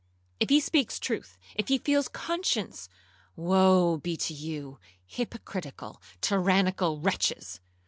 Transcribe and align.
If 0.39 0.49
he 0.49 0.59
speaks 0.59 0.97
truth,—if 0.97 1.67
he 1.67 1.77
feels 1.77 2.07
conscience,—woe 2.07 3.97
be 3.97 4.17
to 4.17 4.33
you, 4.33 4.79
hypocritical, 5.05 6.01
tyrannical 6.21 6.99
wretches. 6.99 7.59